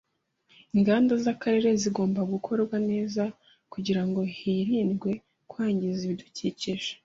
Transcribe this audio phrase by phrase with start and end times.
[0.75, 3.21] Inganda z’akarere zigomba gukorwa neza
[3.73, 5.11] kugirango hirindwe
[5.49, 6.91] kwangiza ibidukikije